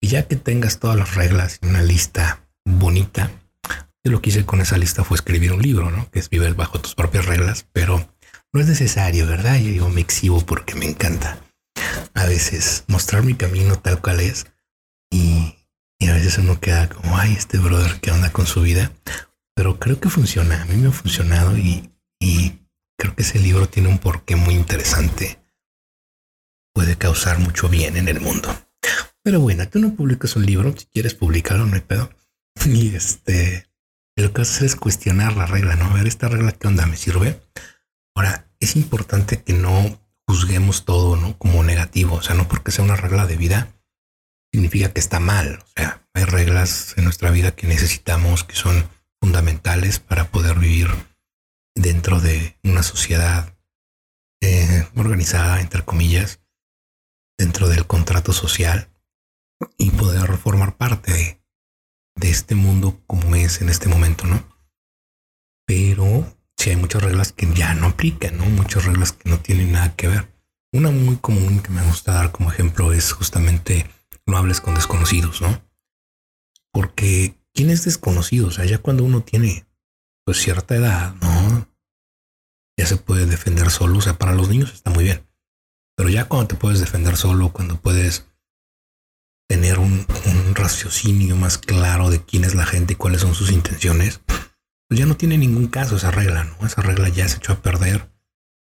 Y 0.00 0.06
ya 0.06 0.28
que 0.28 0.36
tengas 0.36 0.78
todas 0.78 0.96
las 0.96 1.16
reglas 1.16 1.58
en 1.62 1.70
una 1.70 1.82
lista 1.82 2.46
bonita, 2.64 3.32
lo 4.04 4.22
que 4.22 4.30
hice 4.30 4.46
con 4.46 4.60
esa 4.60 4.78
lista 4.78 5.02
fue 5.02 5.16
escribir 5.16 5.52
un 5.52 5.62
libro, 5.62 5.90
¿no? 5.90 6.08
Que 6.12 6.20
es 6.20 6.30
Vive 6.30 6.52
bajo 6.52 6.80
tus 6.80 6.94
propias 6.94 7.26
reglas, 7.26 7.66
pero 7.72 8.08
no 8.52 8.60
es 8.60 8.68
necesario, 8.68 9.26
¿verdad? 9.26 9.56
Yo 9.56 9.70
digo, 9.72 9.88
me 9.88 10.02
exhibo 10.02 10.46
porque 10.46 10.76
me 10.76 10.86
encanta 10.86 11.40
a 12.16 12.24
veces 12.24 12.84
mostrar 12.88 13.22
mi 13.22 13.34
camino 13.34 13.78
tal 13.78 14.00
cual 14.00 14.20
es 14.20 14.46
y, 15.10 15.54
a 16.08 16.12
veces 16.14 16.38
uno 16.38 16.60
queda 16.60 16.88
como, 16.88 17.18
ay, 17.18 17.32
este 17.32 17.58
brother, 17.58 18.00
¿qué 18.00 18.10
onda 18.10 18.32
con 18.32 18.46
su 18.46 18.62
vida? 18.62 18.92
Pero 19.54 19.78
creo 19.78 20.00
que 20.00 20.08
funciona, 20.08 20.62
a 20.62 20.64
mí 20.66 20.76
me 20.76 20.88
ha 20.88 20.92
funcionado 20.92 21.56
y, 21.56 21.90
creo 22.98 23.14
que 23.14 23.22
ese 23.22 23.38
libro 23.38 23.68
tiene 23.68 23.88
un 23.88 23.98
porqué 23.98 24.36
muy 24.36 24.54
interesante. 24.54 25.38
Puede 26.74 26.96
causar 26.96 27.38
mucho 27.38 27.68
bien 27.68 27.96
en 27.96 28.08
el 28.08 28.20
mundo. 28.20 28.48
Pero 29.22 29.40
bueno, 29.40 29.68
tú 29.68 29.78
no 29.78 29.94
publicas 29.94 30.36
un 30.36 30.46
libro, 30.46 30.74
si 30.76 30.86
quieres 30.86 31.14
publicarlo, 31.14 31.66
no 31.66 31.74
hay 31.74 31.82
pedo. 31.82 32.10
Y 32.64 32.94
este, 32.94 33.68
lo 34.16 34.32
que 34.32 34.42
haces 34.42 34.62
es 34.62 34.76
cuestionar 34.76 35.36
la 35.36 35.46
regla, 35.46 35.76
¿no? 35.76 35.86
A 35.86 35.94
ver, 35.94 36.06
esta 36.06 36.28
regla, 36.28 36.52
¿qué 36.52 36.68
onda? 36.68 36.86
¿Me 36.86 36.96
sirve? 36.96 37.40
Ahora, 38.14 38.48
es 38.60 38.76
importante 38.76 39.42
que 39.42 39.52
no 39.52 40.05
juzguemos 40.26 40.84
todo, 40.84 41.16
¿no? 41.16 41.38
Como 41.38 41.62
negativo. 41.62 42.16
O 42.16 42.22
sea, 42.22 42.34
no 42.34 42.48
porque 42.48 42.72
sea 42.72 42.84
una 42.84 42.96
regla 42.96 43.26
de 43.26 43.36
vida, 43.36 43.72
significa 44.52 44.92
que 44.92 45.00
está 45.00 45.20
mal. 45.20 45.60
O 45.62 45.66
sea, 45.76 46.06
hay 46.14 46.24
reglas 46.24 46.94
en 46.96 47.04
nuestra 47.04 47.30
vida 47.30 47.54
que 47.54 47.66
necesitamos, 47.66 48.44
que 48.44 48.56
son 48.56 48.88
fundamentales 49.20 49.98
para 49.98 50.30
poder 50.30 50.58
vivir 50.58 50.88
dentro 51.74 52.20
de 52.20 52.58
una 52.64 52.82
sociedad 52.82 53.56
eh, 54.40 54.86
organizada, 54.96 55.60
entre 55.60 55.84
comillas, 55.84 56.40
dentro 57.38 57.68
del 57.68 57.86
contrato 57.86 58.32
social 58.32 58.90
y 59.78 59.90
poder 59.90 60.36
formar 60.36 60.76
parte 60.76 61.12
de, 61.12 61.42
de 62.16 62.30
este 62.30 62.54
mundo 62.54 63.02
como 63.06 63.34
es 63.36 63.60
en 63.60 63.68
este 63.68 63.88
momento, 63.88 64.26
¿no? 64.26 64.46
Pero 65.66 66.35
si 66.56 66.70
hay 66.70 66.76
muchas 66.76 67.02
reglas 67.02 67.32
que 67.32 67.52
ya 67.54 67.74
no 67.74 67.86
aplican, 67.86 68.36
¿no? 68.38 68.46
Muchas 68.46 68.84
reglas 68.84 69.12
que 69.12 69.28
no 69.28 69.38
tienen 69.40 69.72
nada 69.72 69.94
que 69.94 70.08
ver. 70.08 70.32
Una 70.72 70.90
muy 70.90 71.16
común 71.16 71.60
que 71.60 71.70
me 71.70 71.82
gusta 71.82 72.12
dar 72.12 72.32
como 72.32 72.50
ejemplo 72.50 72.92
es 72.92 73.12
justamente 73.12 73.88
no 74.26 74.36
hables 74.36 74.60
con 74.60 74.74
desconocidos, 74.74 75.40
¿no? 75.40 75.62
Porque 76.72 77.34
¿quién 77.54 77.70
es 77.70 77.84
desconocido? 77.84 78.48
O 78.48 78.50
sea, 78.50 78.64
ya 78.64 78.78
cuando 78.78 79.04
uno 79.04 79.22
tiene 79.22 79.66
pues 80.24 80.38
cierta 80.38 80.74
edad, 80.74 81.14
¿no? 81.16 81.68
Ya 82.76 82.86
se 82.86 82.96
puede 82.96 83.26
defender 83.26 83.70
solo. 83.70 83.98
O 83.98 84.02
sea, 84.02 84.18
para 84.18 84.34
los 84.34 84.48
niños 84.48 84.72
está 84.72 84.90
muy 84.90 85.04
bien. 85.04 85.26
Pero 85.96 86.10
ya 86.10 86.26
cuando 86.26 86.48
te 86.48 86.56
puedes 86.56 86.80
defender 86.80 87.16
solo, 87.16 87.52
cuando 87.52 87.80
puedes 87.80 88.26
tener 89.48 89.78
un, 89.78 90.06
raciocinio 90.54 91.36
más 91.36 91.58
claro 91.58 92.10
de 92.10 92.24
quién 92.24 92.44
es 92.44 92.54
la 92.54 92.66
gente 92.66 92.94
y 92.94 92.96
cuáles 92.96 93.20
son 93.20 93.34
sus 93.34 93.50
intenciones, 93.52 94.20
pues 94.88 95.00
ya 95.00 95.06
no 95.06 95.16
tiene 95.16 95.38
ningún 95.38 95.68
caso 95.68 95.96
esa 95.96 96.10
regla, 96.10 96.44
¿no? 96.44 96.66
Esa 96.66 96.82
regla 96.82 97.08
ya 97.08 97.28
se 97.28 97.38
echó 97.38 97.52
a 97.52 97.62
perder 97.62 98.10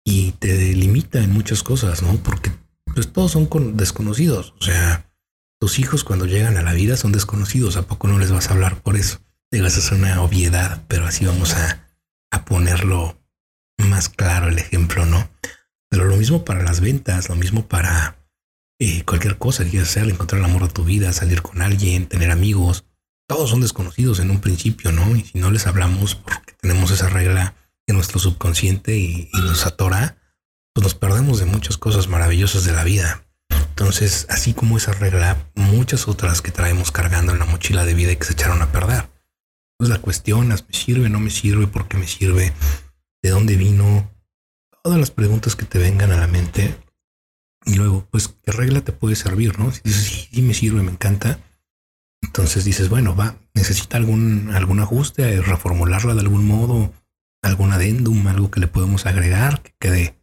y 0.03 0.31
te 0.33 0.73
limita 0.73 1.19
en 1.19 1.31
muchas 1.31 1.63
cosas, 1.63 2.01
¿no? 2.01 2.15
Porque 2.17 2.51
pues 2.93 3.11
todos 3.13 3.31
son 3.31 3.49
desconocidos, 3.77 4.53
o 4.59 4.63
sea, 4.63 5.11
tus 5.59 5.77
hijos 5.77 6.03
cuando 6.03 6.25
llegan 6.25 6.57
a 6.57 6.63
la 6.63 6.73
vida 6.73 6.97
son 6.97 7.11
desconocidos, 7.11 7.75
¿a 7.75 7.83
poco 7.83 8.07
no 8.07 8.17
les 8.17 8.31
vas 8.31 8.49
a 8.49 8.53
hablar 8.53 8.81
por 8.81 8.95
eso? 8.95 9.19
Te 9.51 9.61
vas 9.61 9.91
a 9.91 9.95
una 9.95 10.21
obviedad, 10.21 10.83
pero 10.87 11.05
así 11.05 11.25
vamos 11.25 11.53
a, 11.53 11.87
a 12.31 12.45
ponerlo 12.45 13.21
más 13.77 14.09
claro 14.09 14.47
el 14.47 14.57
ejemplo, 14.57 15.05
¿no? 15.05 15.29
Pero 15.89 16.05
lo 16.05 16.15
mismo 16.15 16.45
para 16.45 16.63
las 16.63 16.81
ventas, 16.81 17.29
lo 17.29 17.35
mismo 17.35 17.67
para 17.67 18.19
eh, 18.79 19.03
cualquier 19.03 19.37
cosa 19.37 19.63
que 19.63 19.71
quieras 19.71 19.89
hacer, 19.89 20.09
encontrar 20.09 20.39
el 20.39 20.45
amor 20.45 20.63
de 20.67 20.73
tu 20.73 20.85
vida, 20.85 21.11
salir 21.11 21.41
con 21.41 21.61
alguien, 21.61 22.07
tener 22.07 22.31
amigos, 22.31 22.85
todos 23.29 23.51
son 23.51 23.61
desconocidos 23.61 24.19
en 24.19 24.31
un 24.31 24.41
principio, 24.41 24.91
¿no? 24.91 25.15
Y 25.15 25.21
si 25.21 25.37
no 25.37 25.51
les 25.51 25.67
hablamos 25.67 26.15
porque 26.15 26.53
tenemos 26.59 26.89
esa 26.89 27.09
regla 27.09 27.53
en 27.85 27.95
nuestro 27.95 28.19
subconsciente 28.19 28.97
y, 28.97 29.29
nos 29.33 29.67
atora, 29.67 30.17
pues 30.73 30.83
nos 30.83 30.95
perdemos 30.95 31.37
de 31.39 31.45
muchas 31.45 31.77
cosas 31.77 32.07
maravillosas 32.07 32.63
de 32.63 32.71
la 32.71 32.83
vida. 32.83 33.23
Entonces, 33.69 34.25
así 34.29 34.55
como 34.55 34.77
esa 34.77 34.93
regla, 34.93 35.37
muchas 35.53 36.07
otras 36.07 36.41
que 36.41 36.49
traemos 36.49 36.91
cargando 36.91 37.31
en 37.31 37.37
la 37.37 37.45
mochila 37.45 37.85
de 37.85 37.93
vida 37.93 38.11
y 38.11 38.15
que 38.15 38.25
se 38.25 38.33
echaron 38.33 38.63
a 38.63 38.71
perder. 38.71 39.07
Pues 39.77 39.91
la 39.91 39.99
cuestionas, 39.99 40.65
¿me 40.67 40.73
sirve? 40.73 41.07
¿No 41.07 41.19
me 41.19 41.29
sirve? 41.29 41.67
¿Por 41.67 41.87
qué 41.87 41.97
me 41.97 42.07
sirve? 42.07 42.51
¿De 43.21 43.29
dónde 43.29 43.57
vino? 43.57 44.11
Todas 44.83 44.99
las 44.99 45.11
preguntas 45.11 45.55
que 45.55 45.65
te 45.65 45.77
vengan 45.77 46.11
a 46.11 46.17
la 46.17 46.27
mente 46.27 46.75
y 47.63 47.75
luego, 47.75 48.07
pues, 48.09 48.27
¿qué 48.27 48.51
regla 48.51 48.81
te 48.81 48.91
puede 48.91 49.15
servir? 49.15 49.59
¿no? 49.59 49.71
Si 49.71 49.81
dices, 49.83 50.03
sí, 50.03 50.29
sí 50.33 50.41
me 50.41 50.55
sirve, 50.55 50.81
me 50.81 50.91
encanta. 50.91 51.39
Entonces 52.21 52.65
dices, 52.65 52.89
bueno, 52.89 53.15
va, 53.15 53.37
necesita 53.53 53.97
algún, 53.97 54.51
algún 54.53 54.79
ajuste, 54.79 55.41
reformularla 55.41 56.13
de 56.13 56.21
algún 56.21 56.45
modo, 56.45 56.93
algún 57.41 57.71
adendum, 57.71 58.27
algo 58.27 58.51
que 58.51 58.59
le 58.59 58.67
podemos 58.67 59.05
agregar, 59.05 59.61
que 59.61 59.73
quede 59.79 60.19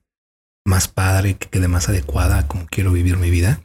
más 0.66 0.88
padre, 0.88 1.36
que 1.36 1.48
quede 1.48 1.68
más 1.68 1.88
adecuada 1.88 2.46
como 2.48 2.66
quiero 2.66 2.92
vivir 2.92 3.16
mi 3.16 3.30
vida. 3.30 3.62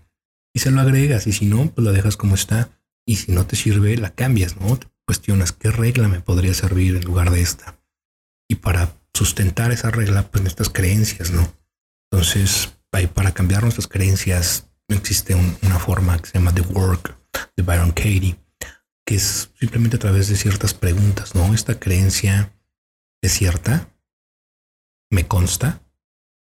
Y 0.54 0.60
se 0.60 0.72
lo 0.72 0.82
agregas, 0.82 1.28
y 1.28 1.34
si 1.34 1.46
no, 1.46 1.72
pues 1.72 1.86
la 1.86 1.92
dejas 1.92 2.18
como 2.18 2.36
está. 2.36 2.70
Y 3.06 3.18
si 3.18 3.32
no 3.32 3.46
te 3.46 3.56
sirve, 3.56 3.98
la 3.98 4.14
cambias, 4.14 4.58
¿no? 4.58 4.78
Te 4.78 4.88
cuestionas 5.06 5.52
qué 5.52 5.72
regla 5.72 6.08
me 6.08 6.22
podría 6.22 6.54
servir 6.54 6.96
en 6.96 7.04
lugar 7.04 7.32
de 7.32 7.42
esta. 7.42 7.80
Y 8.50 8.56
para 8.56 8.96
sustentar 9.14 9.72
esa 9.72 9.92
regla, 9.92 10.30
pues 10.30 10.46
estas 10.46 10.70
creencias, 10.70 11.32
¿no? 11.32 11.54
Entonces, 12.12 12.78
para 13.14 13.32
cambiar 13.34 13.64
nuestras 13.64 13.88
creencias 13.88 14.71
existe 14.96 15.36
una 15.36 15.80
forma 15.80 16.18
que 16.20 16.28
se 16.28 16.38
llama 16.38 16.54
The 16.54 16.62
Work 16.62 17.18
de 17.56 17.64
Byron 17.64 17.92
Katie, 17.92 18.40
que 19.06 19.16
es 19.16 19.52
simplemente 19.60 19.98
a 19.98 20.00
través 20.00 20.28
de 20.30 20.36
ciertas 20.36 20.74
preguntas, 20.74 21.36
¿no? 21.36 21.54
Esta 21.54 21.80
creencia 21.80 22.54
es 23.22 23.34
cierta, 23.34 23.94
me 25.10 25.28
consta, 25.28 25.82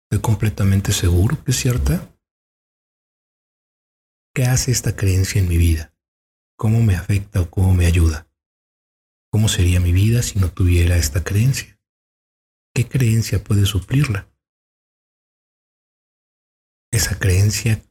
estoy 0.04 0.22
completamente 0.22 0.92
seguro 0.92 1.42
que 1.44 1.50
es 1.50 1.56
cierta. 1.56 2.14
¿Qué 4.34 4.44
hace 4.44 4.70
esta 4.70 4.94
creencia 4.94 5.40
en 5.40 5.48
mi 5.48 5.56
vida? 5.56 5.94
¿Cómo 6.56 6.82
me 6.82 6.94
afecta 6.94 7.40
o 7.40 7.50
cómo 7.50 7.74
me 7.74 7.86
ayuda? 7.86 8.28
¿Cómo 9.32 9.48
sería 9.48 9.80
mi 9.80 9.92
vida 9.92 10.22
si 10.22 10.38
no 10.38 10.50
tuviera 10.50 10.96
esta 10.96 11.24
creencia? 11.24 11.80
¿Qué 12.74 12.88
creencia 12.88 13.42
puede 13.42 13.66
suplirla? 13.66 14.30
esa 16.90 17.18
creencia, 17.18 17.82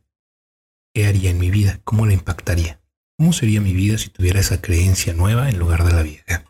¿qué 1.00 1.08
haría 1.08 1.29
en 1.29 1.39
mi 1.39 1.50
vida? 1.50 1.79
¿Cómo 1.86 2.06
la 2.06 2.12
impactaría? 2.12 2.82
¿Cómo 3.18 3.32
sería 3.32 3.62
mi 3.62 3.72
vida 3.72 3.98
si 3.98 4.10
tuviera 4.10 4.41
esa 4.41 4.62
creencia 4.62 5.13
nueva 5.13 5.50
en 5.50 5.58
lugar 5.58 5.86
de 5.86 5.94
la 5.94 6.03
vieja? 6.03 6.44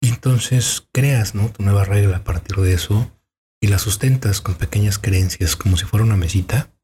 Y 0.00 0.08
entonces 0.08 0.88
creas 0.92 1.36
¿no? 1.36 1.50
tu 1.50 1.62
nueva 1.62 1.84
regla 1.84 2.16
a 2.16 2.24
partir 2.24 2.56
de 2.56 2.74
eso 2.74 3.12
y 3.60 3.68
la 3.68 3.78
sustentas 3.78 4.40
con 4.40 4.56
pequeñas 4.56 4.98
creencias 4.98 5.54
como 5.54 5.76
si 5.76 5.84
fuera 5.84 6.04
una 6.04 6.16
mesita. 6.16 6.74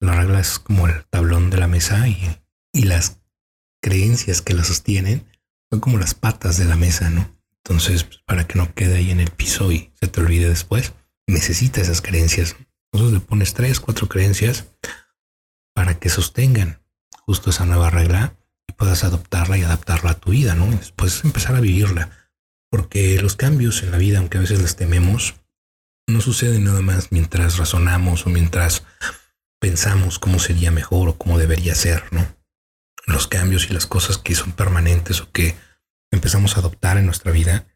La 0.00 0.16
regla 0.16 0.40
es 0.40 0.58
como 0.58 0.88
el 0.88 1.04
tablón 1.06 1.50
de 1.50 1.58
la 1.58 1.68
mesa 1.68 2.08
y, 2.08 2.18
y 2.72 2.82
las 2.82 3.20
creencias 3.80 4.42
que 4.42 4.54
la 4.54 4.64
sostienen 4.64 5.24
son 5.70 5.78
como 5.78 5.98
las 5.98 6.14
patas 6.14 6.58
de 6.58 6.64
la 6.64 6.74
mesa, 6.74 7.10
¿no? 7.10 7.32
Entonces, 7.62 8.02
pues, 8.02 8.18
para 8.26 8.44
que 8.48 8.58
no 8.58 8.74
quede 8.74 8.96
ahí 8.96 9.12
en 9.12 9.20
el 9.20 9.30
piso 9.30 9.70
y 9.70 9.92
se 10.00 10.08
te 10.08 10.20
olvide 10.20 10.48
después, 10.48 10.94
necesita 11.28 11.80
esas 11.80 12.00
creencias. 12.00 12.56
Entonces 12.92 13.20
le 13.20 13.24
pones 13.24 13.54
tres, 13.54 13.78
cuatro 13.78 14.08
creencias 14.08 14.66
para 15.78 16.00
que 16.00 16.08
sostengan 16.08 16.82
justo 17.24 17.50
esa 17.50 17.64
nueva 17.64 17.88
regla 17.88 18.36
y 18.66 18.72
puedas 18.72 19.04
adoptarla 19.04 19.58
y 19.58 19.62
adaptarla 19.62 20.10
a 20.10 20.18
tu 20.18 20.32
vida, 20.32 20.56
¿no? 20.56 20.66
Después 20.66 21.22
empezar 21.24 21.54
a 21.54 21.60
vivirla. 21.60 22.10
Porque 22.68 23.22
los 23.22 23.36
cambios 23.36 23.84
en 23.84 23.92
la 23.92 23.98
vida, 23.98 24.18
aunque 24.18 24.38
a 24.38 24.40
veces 24.40 24.60
les 24.60 24.74
tememos, 24.74 25.36
no 26.08 26.20
suceden 26.20 26.64
nada 26.64 26.80
más 26.80 27.12
mientras 27.12 27.58
razonamos 27.58 28.26
o 28.26 28.30
mientras 28.30 28.82
pensamos 29.60 30.18
cómo 30.18 30.40
sería 30.40 30.72
mejor 30.72 31.10
o 31.10 31.16
cómo 31.16 31.38
debería 31.38 31.76
ser, 31.76 32.12
¿no? 32.12 32.26
Los 33.06 33.28
cambios 33.28 33.70
y 33.70 33.72
las 33.72 33.86
cosas 33.86 34.18
que 34.18 34.34
son 34.34 34.50
permanentes 34.50 35.20
o 35.20 35.30
que 35.30 35.54
empezamos 36.10 36.56
a 36.56 36.58
adoptar 36.58 36.98
en 36.98 37.06
nuestra 37.06 37.30
vida 37.30 37.68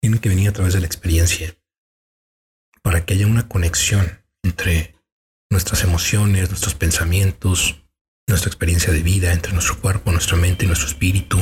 tienen 0.00 0.18
que 0.18 0.30
venir 0.30 0.48
a 0.48 0.52
través 0.52 0.74
de 0.74 0.80
la 0.80 0.86
experiencia 0.86 1.54
para 2.82 3.06
que 3.06 3.14
haya 3.14 3.28
una 3.28 3.46
conexión 3.46 4.20
entre 4.42 4.95
nuestras 5.50 5.84
emociones, 5.84 6.50
nuestros 6.50 6.74
pensamientos, 6.74 7.82
nuestra 8.28 8.48
experiencia 8.48 8.92
de 8.92 9.02
vida, 9.02 9.32
entre 9.32 9.52
nuestro 9.52 9.80
cuerpo, 9.80 10.12
nuestra 10.12 10.36
mente 10.36 10.64
y 10.64 10.68
nuestro 10.68 10.88
espíritu, 10.88 11.38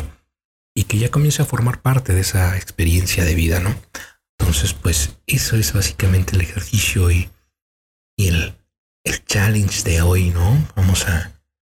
y 0.76 0.84
que 0.84 0.98
ya 0.98 1.10
comience 1.10 1.42
a 1.42 1.46
formar 1.46 1.82
parte 1.82 2.12
de 2.12 2.20
esa 2.20 2.56
experiencia 2.56 3.24
de 3.24 3.34
vida, 3.34 3.58
¿no? 3.60 3.74
Entonces, 4.38 4.74
pues 4.74 5.16
eso 5.26 5.56
es 5.56 5.72
básicamente 5.72 6.34
el 6.34 6.42
ejercicio 6.42 7.10
y, 7.10 7.30
el, 8.16 8.54
el 9.04 9.24
challenge 9.24 9.82
de 9.84 10.02
hoy, 10.02 10.30
¿no? 10.30 10.68
Vamos 10.76 11.08
a 11.08 11.32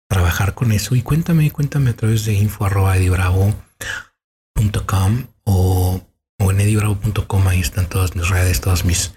trabajar 0.08 0.54
con 0.54 0.72
eso 0.72 0.94
y 0.94 1.02
cuéntame, 1.02 1.50
cuéntame 1.50 1.90
a 1.90 1.96
través 1.96 2.24
de 2.24 2.32
info.edibravo.com 2.34 5.26
o, 5.44 6.06
o 6.38 6.50
en 6.50 6.60
edibravo.com, 6.60 7.48
ahí 7.48 7.60
están 7.60 7.88
todas 7.88 8.16
mis 8.16 8.28
redes, 8.28 8.60
todas 8.60 8.84
mis 8.84 9.14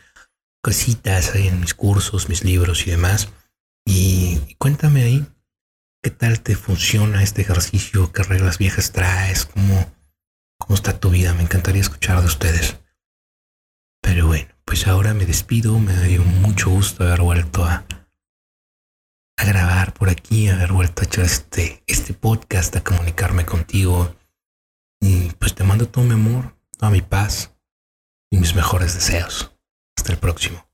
cositas 0.62 1.36
ahí 1.36 1.48
en 1.48 1.60
mis 1.60 1.74
cursos, 1.74 2.30
mis 2.30 2.44
libros 2.44 2.86
y 2.88 2.92
demás. 2.92 3.30
Y 3.86 4.56
cuéntame 4.58 5.04
ahí 5.04 5.26
qué 6.02 6.12
tal 6.12 6.42
te 6.42 6.56
funciona 6.56 7.24
este 7.24 7.42
ejercicio, 7.42 8.12
qué 8.12 8.24
reglas 8.24 8.58
viejas 8.58 8.92
traes, 8.92 9.46
cómo, 9.46 9.92
cómo 10.58 10.76
está 10.76 11.00
tu 11.00 11.10
vida. 11.10 11.34
Me 11.34 11.44
encantaría 11.44 11.82
escuchar 11.82 12.20
de 12.22 12.28
ustedes. 12.28 12.80
Pero 14.02 14.28
bueno, 14.28 14.50
pues 14.66 14.88
ahora 14.88 15.14
me 15.14 15.26
despido. 15.26 15.78
Me 15.80 15.94
dio 16.04 16.24
mucho 16.24 16.70
gusto 16.70 17.04
haber 17.04 17.22
vuelto 17.22 17.66
a, 17.66 17.86
grabar 19.38 19.94
por 19.94 20.10
aquí, 20.10 20.50
haber 20.50 20.74
vuelto 20.74 21.02
a 21.02 21.06
echar 21.06 21.26
este, 21.26 21.84
este 21.88 22.14
podcast, 22.14 22.76
a 22.76 22.84
comunicarme 22.84 23.46
contigo. 23.46 24.16
Y 25.02 25.32
pues 25.40 25.56
te 25.56 25.64
mando 25.64 25.88
todo 25.88 26.04
mi 26.04 26.14
amor, 26.14 26.56
toda 26.78 26.92
mi 26.92 27.02
paz 27.02 27.56
y 28.30 28.38
mis 28.38 28.54
mejores 28.54 28.94
deseos. 28.94 29.56
Hasta 30.00 30.14
el 30.14 30.18
próximo. 30.18 30.69